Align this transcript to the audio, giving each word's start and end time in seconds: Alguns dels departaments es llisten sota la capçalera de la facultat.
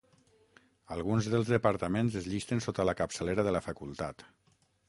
Alguns 0.95 1.27
dels 1.33 1.51
departaments 1.55 2.17
es 2.23 2.31
llisten 2.31 2.65
sota 2.69 2.89
la 2.91 2.99
capçalera 3.03 3.47
de 3.49 3.55
la 3.59 3.63
facultat. 3.71 4.27